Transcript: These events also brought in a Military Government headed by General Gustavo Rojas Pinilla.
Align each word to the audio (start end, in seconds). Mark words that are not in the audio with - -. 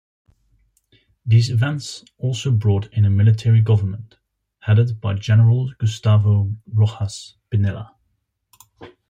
These 1.27 1.51
events 1.51 2.03
also 2.17 2.49
brought 2.49 2.91
in 2.91 3.05
a 3.05 3.09
Military 3.11 3.61
Government 3.61 4.17
headed 4.57 4.99
by 4.99 5.13
General 5.13 5.71
Gustavo 5.77 6.55
Rojas 6.73 7.35
Pinilla. 7.51 7.91